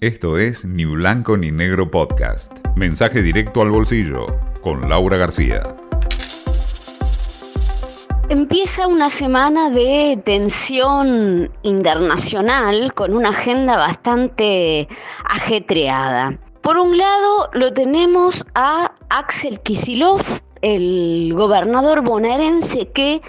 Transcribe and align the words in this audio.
Esto 0.00 0.38
es 0.38 0.64
Ni 0.64 0.84
Blanco 0.84 1.36
ni 1.36 1.50
Negro 1.50 1.90
Podcast. 1.90 2.52
Mensaje 2.76 3.20
directo 3.20 3.62
al 3.62 3.72
bolsillo 3.72 4.26
con 4.60 4.88
Laura 4.88 5.16
García. 5.16 5.60
Empieza 8.28 8.86
una 8.86 9.10
semana 9.10 9.70
de 9.70 10.16
tensión 10.24 11.50
internacional 11.64 12.94
con 12.94 13.12
una 13.12 13.30
agenda 13.30 13.76
bastante 13.76 14.86
ajetreada. 15.24 16.38
Por 16.60 16.78
un 16.78 16.96
lado 16.96 17.50
lo 17.54 17.72
tenemos 17.72 18.46
a 18.54 18.92
Axel 19.08 19.58
Kisilov, 19.58 20.22
el 20.62 21.32
gobernador 21.34 22.02
bonaerense 22.02 22.86
que, 22.92 23.20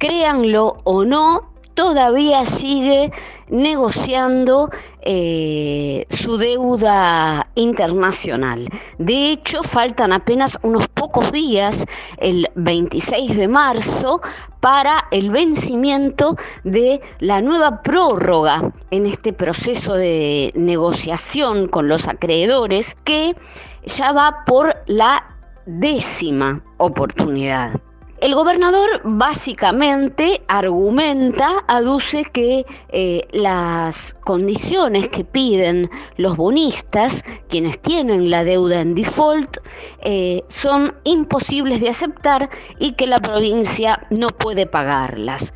créanlo 0.00 0.78
o 0.82 1.04
no, 1.04 1.55
todavía 1.76 2.44
sigue 2.46 3.12
negociando 3.48 4.70
eh, 5.02 6.06
su 6.10 6.36
deuda 6.38 7.48
internacional. 7.54 8.68
De 8.98 9.30
hecho, 9.30 9.62
faltan 9.62 10.12
apenas 10.12 10.58
unos 10.62 10.88
pocos 10.88 11.30
días, 11.30 11.84
el 12.16 12.50
26 12.56 13.36
de 13.36 13.46
marzo, 13.46 14.20
para 14.60 15.06
el 15.12 15.30
vencimiento 15.30 16.36
de 16.64 17.00
la 17.20 17.40
nueva 17.40 17.82
prórroga 17.82 18.72
en 18.90 19.06
este 19.06 19.32
proceso 19.32 19.94
de 19.94 20.50
negociación 20.56 21.68
con 21.68 21.86
los 21.86 22.08
acreedores 22.08 22.96
que 23.04 23.36
ya 23.84 24.10
va 24.12 24.44
por 24.46 24.74
la 24.86 25.36
décima 25.66 26.64
oportunidad. 26.78 27.80
El 28.18 28.34
gobernador 28.34 29.02
básicamente 29.04 30.40
argumenta, 30.48 31.62
aduce 31.68 32.24
que 32.24 32.64
eh, 32.88 33.28
las 33.30 34.14
condiciones 34.24 35.08
que 35.08 35.22
piden 35.22 35.90
los 36.16 36.38
bonistas, 36.38 37.22
quienes 37.48 37.78
tienen 37.78 38.30
la 38.30 38.42
deuda 38.42 38.80
en 38.80 38.94
default, 38.94 39.58
eh, 40.00 40.42
son 40.48 40.94
imposibles 41.04 41.82
de 41.82 41.90
aceptar 41.90 42.48
y 42.78 42.92
que 42.92 43.06
la 43.06 43.20
provincia 43.20 44.06
no 44.08 44.28
puede 44.28 44.64
pagarlas. 44.64 45.52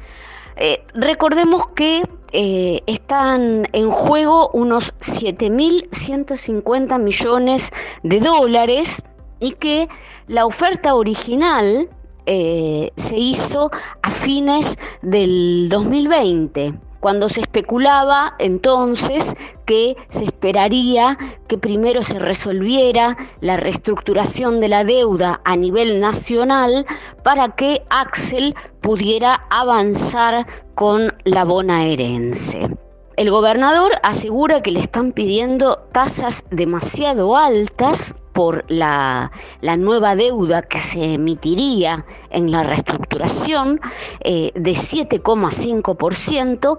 Eh, 0.57 0.85
recordemos 0.93 1.67
que 1.69 2.03
están 2.33 3.67
en 3.73 3.91
juego 3.91 4.51
unos 4.51 4.95
7.150 5.01 7.01
millones 7.01 7.71
de 8.05 8.21
dólares 8.21 9.03
y 9.41 9.51
que 9.53 9.89
la 10.29 10.47
oferta 10.47 10.95
original 10.95 11.89
eh, 12.33 12.93
se 12.97 13.17
hizo 13.17 13.73
a 14.03 14.11
fines 14.13 14.79
del 15.03 15.69
2020 15.69 16.75
cuando 17.01 17.29
se 17.29 17.41
especulaba 17.41 18.37
entonces 18.39 19.35
que 19.67 19.97
se 20.11 20.27
esperaría 20.27 21.19
que 21.49 21.59
primero 21.59 22.03
se 22.03 22.21
resolviera 22.21 23.17
la 23.41 23.57
reestructuración 23.57 24.61
de 24.61 24.69
la 24.69 24.85
deuda 24.85 25.41
a 25.45 25.57
nivel 25.57 25.99
nacional 25.99 26.87
para 27.25 27.49
que 27.57 27.83
Axel 27.91 28.55
pudiera 28.81 29.47
avanzar 29.51 30.47
con 30.77 31.13
la 31.25 31.45
bonaerense. 31.45 32.71
El 33.17 33.31
gobernador 33.33 33.91
asegura 34.05 34.63
que 34.63 34.71
le 34.71 34.79
están 34.79 35.11
pidiendo 35.11 35.79
tasas 35.91 36.45
demasiado 36.51 37.37
altas 37.37 38.15
por 38.33 38.65
la, 38.69 39.31
nueva 39.79 40.17
deuda 40.17 40.63
que 40.63 40.79
se 40.79 41.15
emitiría 41.15 42.05
en 42.31 42.51
la 42.51 42.63
reestructuración 42.63 43.81
eh, 44.21 44.53
de 44.55 44.73
7,5%, 44.73 46.79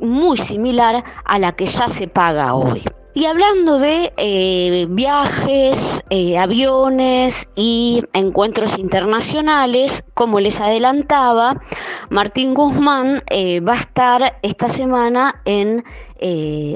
muy 0.00 0.38
similar 0.38 1.04
a 1.24 1.38
la 1.38 1.52
que 1.52 1.66
ya 1.66 1.88
se 1.88 2.08
paga 2.08 2.54
hoy. 2.54 2.82
Y 3.12 3.26
hablando 3.26 3.78
de 3.78 4.12
eh, 4.16 4.86
viajes, 4.88 5.76
eh, 6.10 6.38
aviones 6.38 7.48
y 7.56 8.04
encuentros 8.12 8.78
internacionales, 8.78 10.04
como 10.14 10.38
les 10.38 10.60
adelantaba, 10.60 11.60
Martín 12.08 12.54
Guzmán 12.54 13.22
va 13.68 13.72
a 13.72 13.80
estar 13.80 14.38
esta 14.42 14.68
semana 14.68 15.42
en 15.44 15.84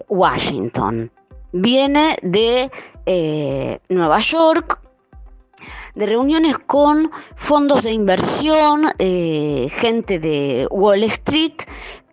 Washington. 0.09 1.12
Viene 1.53 2.16
de 2.22 2.71
eh, 3.06 3.81
Nueva 3.88 4.19
York, 4.20 4.81
de 5.94 6.06
reuniones 6.06 6.59
con 6.59 7.10
fondos 7.37 7.82
de 7.82 7.92
inversión, 7.92 8.87
eh, 8.98 9.69
gente 9.70 10.19
de 10.19 10.66
Wall 10.70 11.04
Street, 11.04 11.54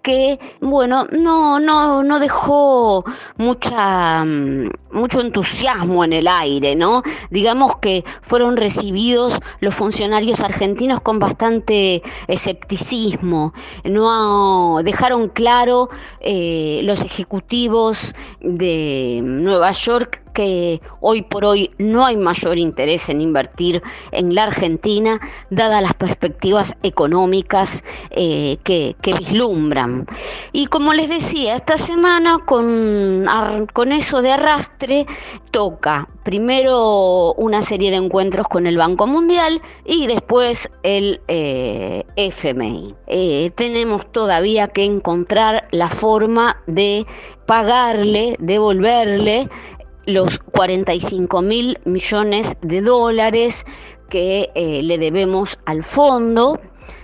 que, 0.02 0.40
bueno, 0.62 1.07
no, 1.12 1.59
no, 1.59 2.03
no 2.03 2.19
dejó 2.19 3.06
mucha, 3.38 4.24
mm, 4.25 4.69
mucho 4.91 5.22
entusiasmo 5.22 6.03
en 6.03 6.13
el 6.13 6.28
aire, 6.28 6.75
¿no? 6.75 7.03
Digamos 7.29 7.78
que 7.78 8.03
fueron 8.22 8.58
recibidos 8.58 9.40
los 9.59 9.75
funcionarios 9.75 10.40
argentinos 10.40 11.02
con 11.02 11.19
bastante 11.19 12.02
escepticismo. 12.28 13.53
No 13.84 14.79
dejaron 14.84 15.29
claro 15.29 15.90
eh, 16.19 16.81
los 16.84 17.03
ejecutivos 17.03 18.16
de 18.40 19.22
Nueva 19.23 19.72
York 19.72 20.22
que 20.34 20.81
hoy 21.00 21.22
por 21.22 21.46
hoy 21.46 21.72
no 21.78 22.06
hay 22.06 22.18
mayor 22.18 22.58
interés 22.58 23.09
en 23.09 23.22
invertir 23.22 23.81
en 24.12 24.36
la 24.36 24.44
Argentina, 24.44 25.19
dadas 25.50 25.81
las 25.81 25.94
perspectivas 25.94 26.75
económicas 26.84 27.84
eh, 28.12 28.58
que, 28.64 28.96
vislumbran. 29.02 30.08
Y 30.52 30.68
como 30.68 30.94
les 30.94 31.09
decía, 31.09 31.56
esta 31.56 31.78
semana 31.78 32.40
con, 32.46 33.25
con 33.74 33.91
eso 33.91 34.22
de 34.22 34.31
arrastre 34.31 35.06
toca 35.52 36.08
primero 36.24 37.34
una 37.34 37.62
serie 37.62 37.91
de 37.91 37.97
encuentros 37.97 38.47
con 38.47 38.68
el 38.68 38.78
Banco 38.78 39.08
Mundial 39.08 39.62
y 39.86 40.08
después 40.08 40.70
el 40.84 41.22
eh, 41.28 42.03
FMI. 42.16 42.96
Eh, 43.08 43.52
tenemos 43.56 44.12
todavía 44.12 44.68
que 44.68 44.86
encontrar 44.86 45.68
la 45.72 45.90
forma 45.90 46.62
de 46.68 47.06
pagarle, 47.46 48.36
devolverle 48.40 49.50
los 50.13 50.39
45 50.39 51.41
mil 51.41 51.79
millones 51.85 52.55
de 52.61 52.81
dólares 52.81 53.66
que 54.09 54.49
eh, 54.55 54.81
le 54.83 54.97
debemos 54.97 55.57
al 55.66 55.83
fondo. 55.83 56.59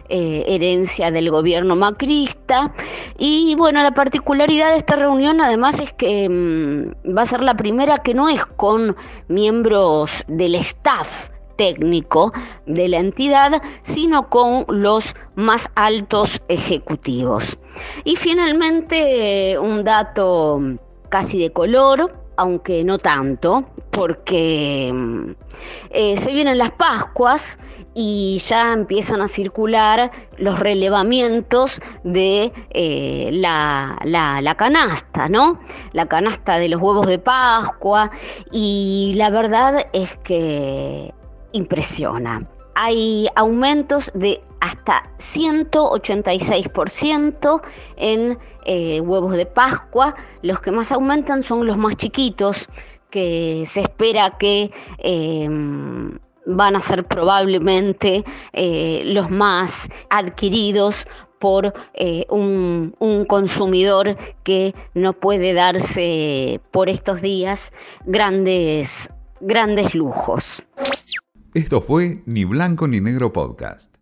Eh, 0.09 0.45
herencia 0.47 1.11
del 1.11 1.29
gobierno 1.29 1.75
macrista. 1.75 2.73
Y 3.17 3.55
bueno, 3.57 3.83
la 3.83 3.91
particularidad 3.91 4.71
de 4.71 4.77
esta 4.77 4.95
reunión 4.95 5.41
además 5.41 5.81
es 5.81 5.91
que 5.91 6.29
mm, 6.29 7.17
va 7.17 7.23
a 7.23 7.25
ser 7.25 7.41
la 7.41 7.57
primera 7.57 7.97
que 7.97 8.13
no 8.13 8.29
es 8.29 8.45
con 8.45 8.95
miembros 9.27 10.23
del 10.29 10.55
staff 10.55 11.29
técnico 11.57 12.31
de 12.65 12.87
la 12.87 12.99
entidad, 12.99 13.61
sino 13.81 14.29
con 14.29 14.65
los 14.69 15.13
más 15.35 15.69
altos 15.75 16.41
ejecutivos. 16.47 17.57
Y 18.05 18.15
finalmente, 18.15 19.59
un 19.59 19.83
dato 19.83 20.61
casi 21.09 21.39
de 21.39 21.51
color, 21.51 22.13
aunque 22.37 22.83
no 22.83 22.99
tanto, 22.99 23.65
porque 23.91 24.93
eh, 25.89 26.17
se 26.17 26.33
vienen 26.33 26.57
las 26.57 26.71
Pascuas 26.71 27.59
y 27.95 28.37
ya 28.45 28.73
empiezan 28.73 29.21
a 29.21 29.27
circular 29.27 30.11
los 30.37 30.59
relevamientos 30.59 31.81
de 32.03 32.53
eh, 32.69 33.29
la, 33.33 33.99
la, 34.03 34.55
canasta, 34.55 35.27
¿no? 35.27 35.59
La 35.93 36.05
canasta 36.05 36.59
de 36.59 36.69
los 36.69 36.79
huevos 36.79 37.07
de 37.07 37.17
Pascua 37.17 38.11
y 38.51 39.13
la 39.15 39.31
verdad 39.31 39.87
es 39.93 40.15
que 40.17 41.11
impresiona. 41.53 42.47
Hay 42.75 43.27
aumentos 43.35 44.11
de 44.13 44.43
hasta 44.59 45.09
186% 45.17 47.61
en 47.97 48.37
eh, 48.65 49.01
huevos 49.01 49.35
de 49.35 49.45
Pascua. 49.45 50.15
Los 50.41 50.61
que 50.61 50.71
más 50.71 50.91
aumentan 50.91 51.43
son 51.43 51.65
los 51.65 51.77
más 51.77 51.95
chiquitos, 51.95 52.67
que 53.09 53.63
se 53.65 53.81
espera 53.81 54.37
que 54.37 54.71
em, 54.99 56.17
van 56.45 56.75
a 56.75 56.81
ser 56.81 57.05
probablemente 57.05 58.23
eh, 58.53 59.01
los 59.05 59.29
más 59.29 59.89
adquiridos 60.09 61.07
por 61.39 61.73
eh, 61.93 62.25
un, 62.29 62.95
un, 62.99 63.25
consumidor 63.25 64.17
que 64.43 64.73
no 64.95 65.13
puede 65.13 65.53
darse 65.53 66.59
por 66.71 66.89
estos 66.89 67.21
días 67.21 67.71
grandes, 68.05 69.11
grandes 69.39 69.93
lujos. 69.93 70.63
Esto 71.53 71.81
fue 71.81 72.23
Ni 72.25 72.43
Blanco 72.43 72.87
ni 72.87 73.01
Negro 73.01 73.33
Podcast. 73.33 73.96